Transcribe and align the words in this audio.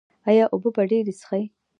ایا 0.29 0.45
اوبه 0.53 0.69
به 0.75 0.83
ډیرې 0.91 1.13
څښئ؟ 1.19 1.43